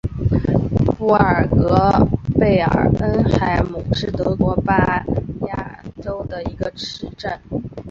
[0.97, 1.93] 布尔格
[2.33, 7.39] 贝尔恩海姆是德国巴伐利亚州的一个市镇。